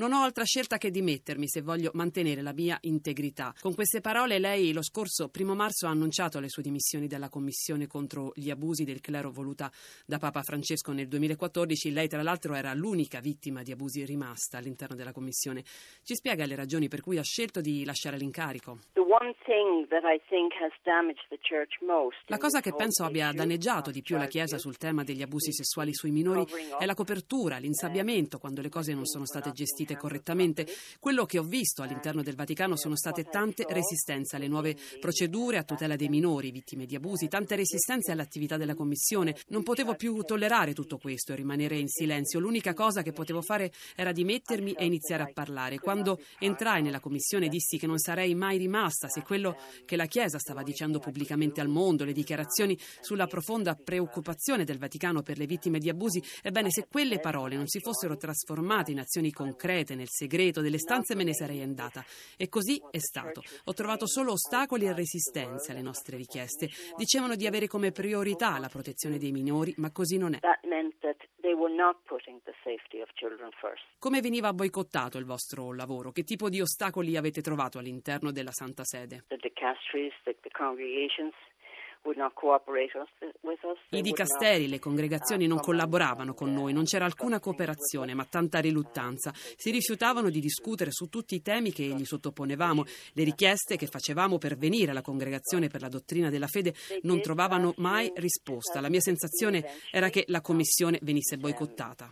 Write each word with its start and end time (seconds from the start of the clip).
Non 0.00 0.14
ho 0.14 0.22
altra 0.22 0.44
scelta 0.44 0.78
che 0.78 0.90
dimettermi 0.90 1.46
se 1.46 1.60
voglio 1.60 1.90
mantenere 1.92 2.40
la 2.40 2.54
mia 2.54 2.78
integrità. 2.84 3.52
Con 3.60 3.74
queste 3.74 4.00
parole 4.00 4.38
lei 4.38 4.72
lo 4.72 4.82
scorso 4.82 5.28
primo 5.28 5.54
marzo 5.54 5.86
ha 5.86 5.90
annunciato 5.90 6.40
le 6.40 6.48
sue 6.48 6.62
dimissioni 6.62 7.06
dalla 7.06 7.28
commissione 7.28 7.86
contro 7.86 8.32
gli 8.34 8.48
abusi 8.48 8.84
del 8.84 9.02
clero 9.02 9.30
voluta 9.30 9.70
da 10.06 10.16
Papa 10.16 10.40
Francesco 10.40 10.92
nel 10.92 11.06
2014. 11.06 11.92
Lei 11.92 12.08
tra 12.08 12.22
l'altro 12.22 12.54
era 12.54 12.72
l'unica 12.72 13.20
vittima 13.20 13.62
di 13.62 13.72
abusi 13.72 14.02
rimasta 14.06 14.56
all'interno 14.56 14.96
della 14.96 15.12
commissione. 15.12 15.64
Ci 16.02 16.14
spiega 16.14 16.46
le 16.46 16.56
ragioni 16.56 16.88
per 16.88 17.02
cui 17.02 17.18
ha 17.18 17.22
scelto 17.22 17.60
di 17.60 17.84
lasciare 17.84 18.16
l'incarico? 18.16 18.78
La 22.26 22.38
cosa 22.38 22.60
che 22.60 22.72
penso 22.74 23.04
abbia 23.04 23.32
danneggiato 23.32 23.90
di 23.90 24.00
più 24.00 24.16
la 24.16 24.26
Chiesa 24.26 24.56
sul 24.56 24.78
tema 24.78 25.02
degli 25.02 25.20
abusi 25.20 25.52
sessuali 25.52 25.92
sui 25.92 26.10
minori 26.10 26.46
è 26.78 26.86
la 26.86 26.94
copertura, 26.94 27.58
l'insabbiamento 27.58 28.38
quando 28.38 28.62
le 28.62 28.68
cose 28.70 28.94
non 28.94 29.04
sono 29.04 29.26
state 29.26 29.50
gestite 29.52 29.89
correttamente. 29.96 30.66
Quello 30.98 31.24
che 31.26 31.38
ho 31.38 31.42
visto 31.42 31.82
all'interno 31.82 32.22
del 32.22 32.34
Vaticano 32.34 32.76
sono 32.76 32.96
state 32.96 33.24
tante 33.24 33.64
resistenze 33.68 34.36
alle 34.36 34.48
nuove 34.48 34.76
procedure 35.00 35.58
a 35.58 35.64
tutela 35.64 35.96
dei 35.96 36.08
minori 36.08 36.50
vittime 36.50 36.86
di 36.86 36.94
abusi, 36.94 37.28
tante 37.28 37.56
resistenze 37.56 38.12
all'attività 38.12 38.56
della 38.56 38.74
Commissione. 38.74 39.36
Non 39.48 39.62
potevo 39.62 39.94
più 39.94 40.22
tollerare 40.22 40.74
tutto 40.74 40.98
questo 40.98 41.32
e 41.32 41.36
rimanere 41.36 41.78
in 41.78 41.88
silenzio. 41.88 42.40
L'unica 42.40 42.74
cosa 42.74 43.02
che 43.02 43.12
potevo 43.12 43.42
fare 43.42 43.72
era 43.94 44.12
dimettermi 44.12 44.72
e 44.72 44.84
iniziare 44.84 45.22
a 45.22 45.30
parlare. 45.32 45.78
Quando 45.78 46.20
entrai 46.38 46.82
nella 46.82 47.00
Commissione 47.00 47.48
dissi 47.48 47.78
che 47.78 47.86
non 47.86 47.98
sarei 47.98 48.34
mai 48.34 48.58
rimasta 48.58 49.08
se 49.08 49.22
quello 49.22 49.56
che 49.84 49.96
la 49.96 50.06
Chiesa 50.06 50.38
stava 50.38 50.62
dicendo 50.62 50.98
pubblicamente 50.98 51.60
al 51.60 51.68
mondo, 51.68 52.04
le 52.04 52.12
dichiarazioni 52.12 52.78
sulla 53.00 53.26
profonda 53.26 53.74
preoccupazione 53.74 54.64
del 54.64 54.78
Vaticano 54.78 55.22
per 55.22 55.38
le 55.38 55.46
vittime 55.46 55.78
di 55.78 55.88
abusi, 55.88 56.22
ebbene 56.42 56.70
se 56.70 56.86
quelle 56.88 57.20
parole 57.20 57.56
non 57.56 57.66
si 57.66 57.80
fossero 57.80 58.16
trasformate 58.16 58.90
in 58.90 59.00
azioni 59.00 59.30
concrete 59.30 59.68
nel 59.94 60.08
segreto 60.08 60.60
delle 60.60 60.78
stanze 60.78 61.14
me 61.14 61.24
ne 61.24 61.34
sarei 61.34 61.62
andata. 61.62 62.04
E 62.36 62.48
così 62.48 62.82
è 62.90 62.98
stato. 62.98 63.42
Ho 63.64 63.72
trovato 63.72 64.06
solo 64.06 64.32
ostacoli 64.32 64.86
e 64.86 64.92
resistenze 64.92 65.72
alle 65.72 65.82
nostre 65.82 66.16
richieste. 66.16 66.68
Dicevano 66.96 67.36
di 67.36 67.46
avere 67.46 67.66
come 67.68 67.92
priorità 67.92 68.58
la 68.58 68.68
protezione 68.68 69.18
dei 69.18 69.32
minori, 69.32 69.72
ma 69.76 69.90
così 69.92 70.18
non 70.18 70.34
è. 70.34 70.38
Come 73.98 74.20
veniva 74.20 74.52
boicottato 74.52 75.18
il 75.18 75.24
vostro 75.24 75.72
lavoro? 75.72 76.10
Che 76.10 76.24
tipo 76.24 76.48
di 76.48 76.60
ostacoli 76.60 77.16
avete 77.16 77.40
trovato 77.40 77.78
all'interno 77.78 78.32
della 78.32 78.52
Santa 78.52 78.84
Sede? 78.84 79.24
I 83.90 84.00
dicasteri, 84.00 84.68
le 84.68 84.78
congregazioni 84.78 85.46
non 85.46 85.58
collaboravano 85.58 86.32
con 86.32 86.52
noi, 86.52 86.72
non 86.72 86.84
c'era 86.84 87.04
alcuna 87.04 87.40
cooperazione, 87.40 88.14
ma 88.14 88.24
tanta 88.24 88.58
riluttanza. 88.58 89.32
Si 89.34 89.70
rifiutavano 89.70 90.30
di 90.30 90.40
discutere 90.40 90.92
su 90.92 91.08
tutti 91.08 91.34
i 91.34 91.42
temi 91.42 91.72
che 91.72 91.82
gli 91.82 92.04
sottoponevamo. 92.04 92.84
Le 93.12 93.24
richieste 93.24 93.76
che 93.76 93.86
facevamo 93.86 94.38
per 94.38 94.56
venire 94.56 94.92
alla 94.92 95.02
congregazione 95.02 95.68
per 95.68 95.82
la 95.82 95.88
dottrina 95.88 96.30
della 96.30 96.46
fede 96.46 96.74
non 97.02 97.20
trovavano 97.20 97.74
mai 97.76 98.10
risposta. 98.16 98.80
La 98.80 98.88
mia 98.88 99.00
sensazione 99.00 99.64
era 99.90 100.08
che 100.08 100.24
la 100.28 100.40
commissione 100.40 100.98
venisse 101.02 101.36
boicottata. 101.36 102.10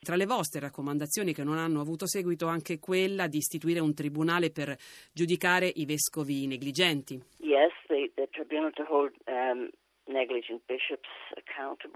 Tra 0.00 0.16
le 0.16 0.26
vostre 0.26 0.60
raccomandazioni 0.60 1.32
che 1.32 1.42
non 1.42 1.58
hanno 1.58 1.80
avuto 1.80 2.06
seguito 2.06 2.46
anche 2.46 2.78
quella 2.78 3.26
di 3.26 3.38
istituire 3.38 3.80
un 3.80 3.94
tribunale 3.94 4.50
per 4.50 4.76
giudicare 5.12 5.66
i 5.74 5.86
vescovi 5.86 6.46
negligenti 6.46 6.82
negligenti. 6.84 7.20
Yes, 7.38 7.72
the, 7.88 8.10
the 8.14 8.28
tribunal 8.30 8.72
to 8.72 8.84
hold 8.88 9.12
um, 9.26 9.70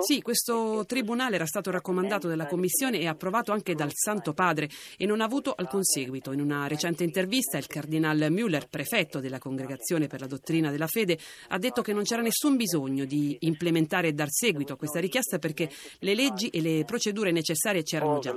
sì, 0.00 0.20
questo 0.20 0.84
tribunale 0.86 1.36
era 1.36 1.46
stato 1.46 1.70
raccomandato 1.70 2.28
dalla 2.28 2.46
Commissione 2.46 2.98
e 2.98 3.06
approvato 3.06 3.50
anche 3.50 3.74
dal 3.74 3.92
Santo 3.92 4.34
Padre 4.34 4.68
e 4.98 5.06
non 5.06 5.22
ha 5.22 5.24
avuto 5.24 5.54
alcun 5.56 5.82
seguito. 5.82 6.32
In 6.32 6.40
una 6.40 6.68
recente 6.68 7.02
intervista 7.02 7.56
il 7.56 7.66
cardinal 7.66 8.18
Müller, 8.28 8.68
prefetto 8.68 9.20
della 9.20 9.38
Congregazione 9.38 10.06
per 10.06 10.20
la 10.20 10.26
dottrina 10.26 10.70
della 10.70 10.86
fede, 10.86 11.16
ha 11.48 11.58
detto 11.58 11.80
che 11.80 11.94
non 11.94 12.02
c'era 12.02 12.20
nessun 12.20 12.56
bisogno 12.56 13.06
di 13.06 13.38
implementare 13.40 14.08
e 14.08 14.12
dar 14.12 14.28
seguito 14.28 14.74
a 14.74 14.76
questa 14.76 15.00
richiesta 15.00 15.38
perché 15.38 15.70
le 16.00 16.14
leggi 16.14 16.50
e 16.50 16.60
le 16.60 16.84
procedure 16.84 17.30
necessarie 17.30 17.82
c'erano 17.82 18.18
già. 18.18 18.32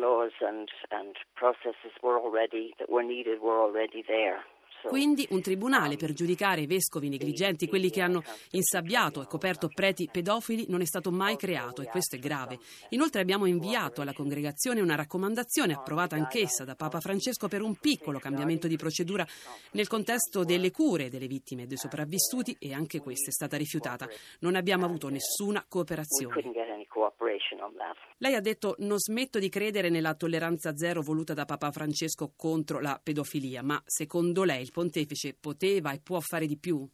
Quindi 4.83 5.27
un 5.31 5.41
tribunale 5.41 5.95
per 5.97 6.13
giudicare 6.13 6.61
i 6.61 6.67
vescovi 6.67 7.09
negligenti, 7.09 7.67
quelli 7.67 7.89
che 7.89 8.01
hanno 8.01 8.23
insabbiato 8.51 9.21
e 9.21 9.27
coperto 9.27 9.69
preti 9.73 10.09
pedofili, 10.11 10.65
non 10.69 10.81
è 10.81 10.85
stato 10.85 11.11
mai 11.11 11.35
creato 11.35 11.81
e 11.81 11.85
questo 11.85 12.15
è 12.15 12.19
grave. 12.19 12.59
Inoltre 12.89 13.21
abbiamo 13.21 13.45
inviato 13.45 14.01
alla 14.01 14.13
congregazione 14.13 14.81
una 14.81 14.95
raccomandazione 14.95 15.73
approvata 15.73 16.15
anch'essa 16.15 16.63
da 16.63 16.75
Papa 16.75 16.99
Francesco 16.99 17.47
per 17.47 17.61
un 17.61 17.75
piccolo 17.75 18.19
cambiamento 18.19 18.67
di 18.67 18.77
procedura 18.77 19.27
nel 19.71 19.88
contesto 19.88 20.43
delle 20.43 20.71
cure 20.71 21.09
delle 21.09 21.27
vittime 21.27 21.63
e 21.63 21.67
dei 21.67 21.77
sopravvissuti 21.77 22.55
e 22.59 22.73
anche 22.73 22.99
questa 22.99 23.29
è 23.29 23.33
stata 23.33 23.57
rifiutata. 23.57 24.07
Non 24.39 24.55
abbiamo 24.55 24.85
avuto 24.85 25.09
nessuna 25.09 25.65
cooperazione. 25.67 26.76
Lei 28.18 28.34
ha 28.34 28.41
detto 28.41 28.75
non 28.79 28.97
smetto 28.97 29.40
di 29.40 29.50
credere 29.50 29.90
nella 29.90 30.16
tolleranza 30.16 30.75
zero 30.75 31.01
voluta 31.01 31.34
da 31.34 31.45
Papa 31.45 31.72
Francesco 31.72 32.34
contro 32.35 32.79
la 32.79 33.00
pedofilia, 33.01 33.62
ma 33.62 33.81
secondo 33.85 34.44
lei 34.44 34.62
il 34.62 34.72
pontefice 34.72 35.35
poteva 35.40 35.91
e 35.91 36.00
può 36.01 36.19
fare 36.19 36.45
di 36.45 36.57
più? 36.57 36.88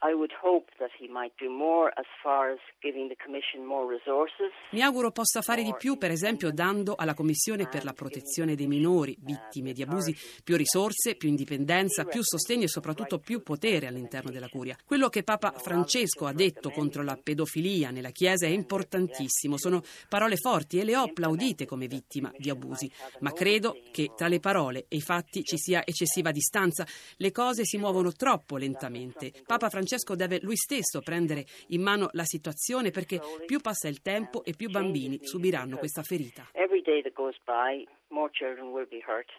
Mi 4.71 4.81
auguro 4.81 5.11
possa 5.11 5.41
fare 5.41 5.63
di 5.63 5.73
più, 5.77 5.97
per 5.97 6.11
esempio 6.11 6.51
dando 6.51 6.95
alla 6.95 7.13
Commissione 7.13 7.67
per 7.67 7.83
la 7.83 7.93
protezione 7.93 8.55
dei 8.55 8.67
minori 8.67 9.15
vittime 9.19 9.73
di 9.73 9.81
abusi 9.81 10.15
più 10.43 10.55
risorse, 10.55 11.15
più 11.15 11.29
indipendenza, 11.29 12.05
più 12.05 12.21
sostegno 12.23 12.63
e 12.63 12.67
soprattutto 12.67 13.19
più 13.19 13.41
potere 13.41 13.87
all'interno 13.87 14.31
della 14.31 14.47
curia. 14.47 14.77
Quello 14.85 15.09
che 15.09 15.23
Papa 15.23 15.51
Francesco 15.51 16.25
ha 16.25 16.33
detto 16.33 16.69
contro 16.69 17.03
la 17.03 17.17
pedofilia 17.21 17.91
nella 17.91 18.11
Chiesa 18.11 18.45
è 18.45 18.49
importantissimo, 18.49 19.57
sono 19.57 19.81
parole 20.09 20.37
forti 20.37 20.79
e 20.79 20.83
le 20.83 20.95
ho 20.95 21.03
applaudite 21.03 21.65
come 21.65 21.87
vittima 21.87 22.31
di 22.37 22.49
abusi, 22.49 22.91
ma 23.19 23.31
credo 23.31 23.77
che 23.91 24.11
tra 24.15 24.27
le 24.27 24.39
parole 24.39 24.85
e 24.87 24.97
i 24.97 25.01
fatti 25.01 25.43
ci 25.43 25.57
sia 25.57 25.83
eccessiva 25.85 26.31
distanza, 26.31 26.85
le 27.17 27.31
cose 27.31 27.65
si 27.65 27.77
muovono 27.77 28.11
troppo 28.11 28.57
lentamente. 28.57 29.31
Papa 29.45 29.69
Francesco 29.69 30.12
deve 30.15 30.39
lui 30.41 30.55
stesso 30.55 31.01
prendere 31.01 31.45
in 31.67 31.81
mano 31.81 32.09
la 32.13 32.25
situazione 32.25 32.91
perché 32.91 33.19
più 33.45 33.59
passa 33.59 33.87
il 33.87 34.01
tempo 34.01 34.43
e 34.43 34.53
più 34.55 34.69
bambini 34.69 35.19
subiranno 35.21 35.77
questa 35.77 36.03
ferita. 36.03 36.49
Every 36.53 36.81
day 36.81 37.01
that 37.01 37.13
goes 37.13 37.35
by, 37.45 37.85
more 38.09 38.29
children 38.31 38.71
will 38.71 38.87
be 38.87 39.01
hurt. 39.05 39.31